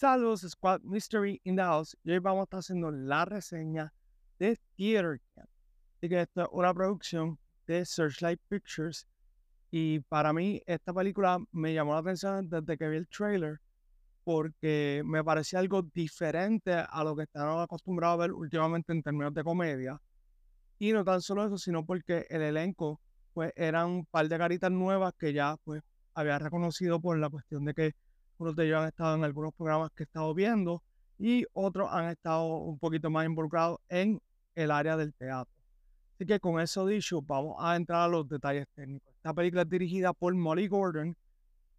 [0.00, 3.92] Saludos Squad Mystery in the House y hoy vamos a estar haciendo la reseña
[4.38, 5.50] de Theater Camp.
[5.98, 9.06] Así que esta es una producción de Searchlight Pictures
[9.70, 13.60] y para mí esta película me llamó la atención desde que vi el trailer
[14.24, 19.34] porque me parecía algo diferente a lo que estamos acostumbrados a ver últimamente en términos
[19.34, 20.00] de comedia.
[20.78, 23.02] Y no tan solo eso, sino porque el elenco
[23.34, 25.82] pues eran un par de caritas nuevas que ya pues
[26.14, 27.94] había reconocido por la cuestión de que
[28.40, 30.82] unos de ellos han estado en algunos programas que he estado viendo
[31.18, 34.20] y otros han estado un poquito más involucrados en
[34.54, 35.54] el área del teatro.
[36.14, 39.14] Así que con eso dicho, vamos a entrar a los detalles técnicos.
[39.14, 41.16] Esta película es dirigida por Molly Gordon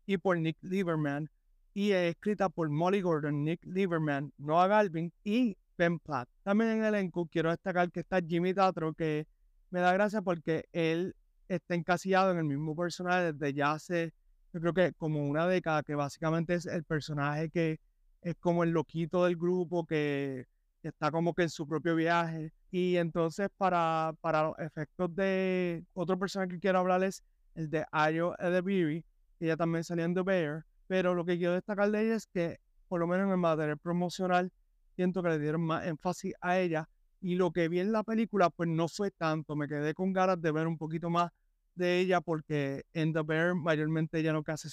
[0.05, 1.29] y por Nick Lieberman
[1.73, 6.29] y es escrita por Molly Gordon, Nick Lieberman, Noah Galvin y Ben Platt.
[6.43, 9.25] También en el elenco quiero destacar que está Jimmy Tatro, que
[9.71, 11.15] me da gracia porque él
[11.47, 14.13] está encasillado en el mismo personaje desde ya hace
[14.53, 17.79] yo creo que como una década, que básicamente es el personaje que
[18.21, 20.45] es como el loquito del grupo, que,
[20.83, 22.51] está como que en su propio viaje.
[22.71, 27.23] Y entonces para, para los efectos de otro personaje que quiero hablar es
[27.55, 29.03] el de Ayo Edebiri,
[29.37, 32.27] que ella también salía en The Bear, pero lo que quiero destacar de ella es
[32.27, 32.57] que
[32.87, 34.51] por lo menos en el material promocional
[34.95, 36.89] siento que le dieron más énfasis a ella.
[37.21, 40.41] Y lo que vi en la película pues no fue tanto, me quedé con ganas
[40.41, 41.31] de ver un poquito más
[41.75, 44.69] de ella porque en The Bear mayormente ella no hace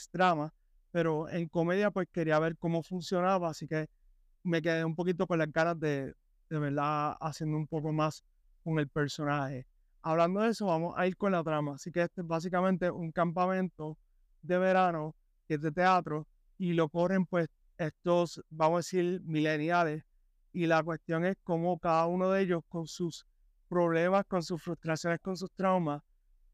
[0.91, 3.89] pero en comedia pues quería ver cómo funcionaba, así que
[4.43, 6.15] me quedé un poquito con las ganas de,
[6.49, 8.25] de verdad haciendo un poco más
[8.65, 9.67] con el personaje.
[10.03, 11.75] Hablando de eso, vamos a ir con la trama.
[11.75, 13.99] Así que este es básicamente un campamento
[14.43, 15.15] de verano
[15.47, 20.05] que es de teatro y lo corren pues estos, vamos a decir, mileniales.
[20.53, 23.27] Y la cuestión es cómo cada uno de ellos con sus
[23.69, 26.03] problemas, con sus frustraciones, con sus traumas,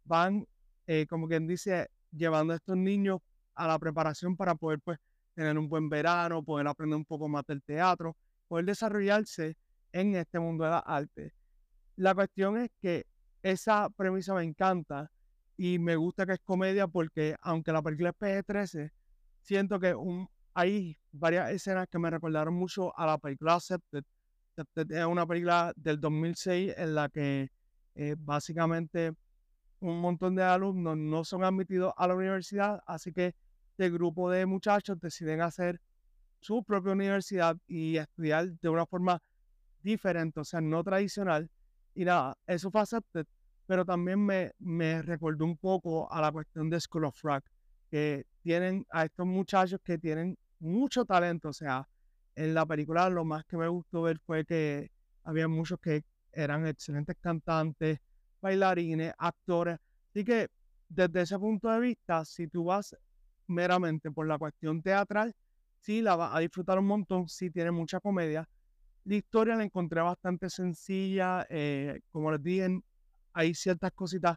[0.04, 0.46] van,
[0.86, 3.20] eh, como quien dice, llevando a estos niños
[3.54, 4.98] a la preparación para poder pues,
[5.34, 8.16] tener un buen verano, poder aprender un poco más del teatro,
[8.48, 9.56] poder desarrollarse
[9.92, 11.32] en este mundo de las artes.
[11.96, 13.06] La cuestión es que
[13.42, 15.10] esa premisa me encanta
[15.56, 18.90] y me gusta que es comedia porque aunque la película es PG-13,
[19.40, 24.04] siento que un, hay varias escenas que me recordaron mucho a la película Accepted.
[24.56, 27.50] es una película del 2006 en la que
[27.94, 29.12] eh, básicamente
[29.90, 33.34] un montón de alumnos no son admitidos a la universidad, así que
[33.70, 35.80] este grupo de muchachos deciden hacer
[36.40, 39.20] su propia universidad y estudiar de una forma
[39.82, 41.50] diferente, o sea, no tradicional.
[41.94, 43.26] Y nada, eso fue acepted,
[43.66, 47.44] pero también me, me recordó un poco a la cuestión de School of Rock,
[47.90, 51.86] que tienen a estos muchachos que tienen mucho talento, o sea,
[52.34, 54.90] en la película lo más que me gustó ver fue que
[55.24, 58.00] había muchos que eran excelentes cantantes,
[58.44, 59.78] bailarines, actores.
[60.10, 60.48] Así que
[60.88, 62.94] desde ese punto de vista, si tú vas
[63.46, 65.34] meramente por la cuestión teatral,
[65.80, 68.46] sí la vas a disfrutar un montón, sí tiene mucha comedia.
[69.06, 72.80] La historia la encontré bastante sencilla, eh, como les dije,
[73.32, 74.36] hay ciertas cositas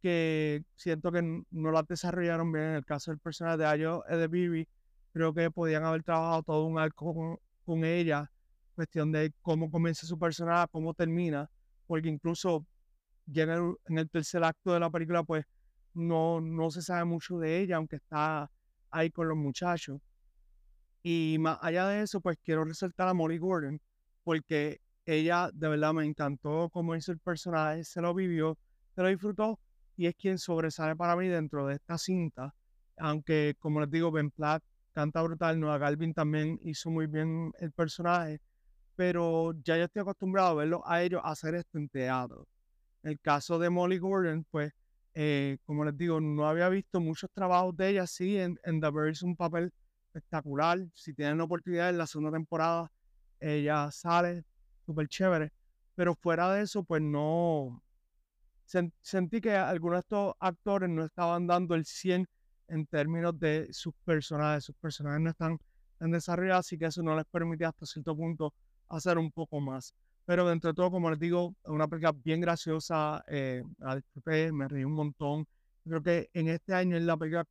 [0.00, 2.64] que siento que no las desarrollaron bien.
[2.64, 4.68] En el caso del personaje de Ayo Bibi,
[5.12, 8.30] creo que podían haber trabajado todo un arco con, con ella,
[8.76, 11.50] cuestión de cómo comienza su personaje, cómo termina,
[11.88, 12.64] porque incluso
[13.30, 15.44] ya en el, tercer acto de la película, pues
[15.94, 18.50] no, no se sabe mucho de ella, aunque está
[18.90, 20.00] ahí con los muchachos.
[21.02, 23.80] Y más allá de eso, pues quiero resaltar a Molly Gordon,
[24.24, 28.58] porque ella de verdad me encantó cómo hizo el personaje, se lo vivió,
[28.94, 29.58] se lo disfrutó
[29.96, 32.54] y es quien sobresale para mí dentro de esta cinta.
[32.98, 34.62] Aunque, como les digo, Ben Platt
[34.92, 38.40] canta brutal, Noah Galvin también hizo muy bien el personaje,
[38.96, 42.46] pero ya yo estoy acostumbrado a verlo a ellos hacer esto en teatro
[43.02, 44.72] el caso de Molly Gordon, pues,
[45.14, 48.06] eh, como les digo, no había visto muchos trabajos de ella.
[48.06, 49.72] Sí, en, en The Birds un papel
[50.06, 50.78] espectacular.
[50.94, 52.90] Si tienen la oportunidad en la segunda temporada,
[53.40, 54.44] ella sale
[54.84, 55.52] súper chévere.
[55.94, 57.82] Pero fuera de eso, pues no.
[59.02, 62.26] sentí que algunos de estos actores no estaban dando el 100
[62.68, 64.64] en términos de sus personajes.
[64.64, 65.58] Sus personajes no están
[66.00, 68.54] en desarrollo, así que eso no les permitía hasta cierto punto
[68.88, 69.94] hacer un poco más.
[70.28, 73.62] Pero dentro de todo, como les digo, una película bien graciosa, eh,
[74.52, 75.46] me reí un montón.
[75.82, 77.46] Creo que en este año es la película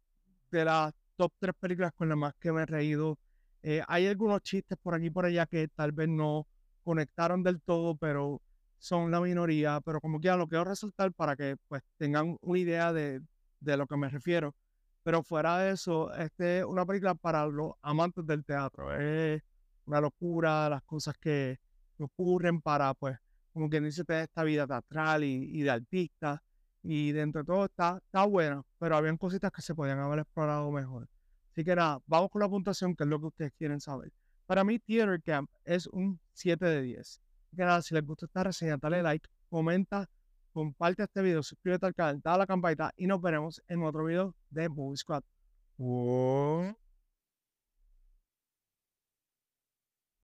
[0.52, 3.18] de las top tres películas con las más que me he reído.
[3.64, 6.46] Eh, hay algunos chistes por aquí y por allá que tal vez no
[6.84, 8.44] conectaron del todo, pero
[8.78, 9.82] son la minoría.
[9.84, 13.22] Pero como quiera, lo quiero resaltar para que pues tengan una idea de,
[13.60, 14.54] de lo que me refiero.
[15.02, 18.94] Pero fuera de eso, este es una película para los amantes del teatro.
[18.94, 19.42] Es
[19.88, 21.58] una locura, las cosas que,
[22.04, 23.18] ocurren para, pues,
[23.54, 26.44] como quien dice, tener esta vida teatral y, de artista.
[26.84, 30.72] Y dentro de todo está, está bueno, pero habían cositas que se podían haber explorado
[30.72, 31.10] mejor.
[31.52, 34.12] Así que nada, vamos con la puntuación, que es lo que ustedes quieren saber.
[34.46, 37.22] Para mí, Theater Camp es un 7 de 10.
[37.56, 40.08] Que nada, si les gusta esta reseña, dale like, comenta,
[40.54, 44.06] comparte este video, suscríbete al canal, dale a la campanita y nos veremos en otro
[44.06, 45.24] video de Movie Squad.